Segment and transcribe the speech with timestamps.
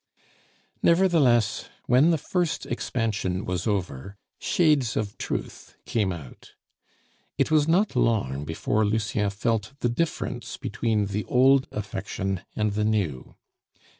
[0.81, 6.53] Nevertheless, when the first expansion was over, shades of truth came out.
[7.37, 12.83] It was not long before Lucien felt the difference between the old affection and the
[12.83, 13.35] new.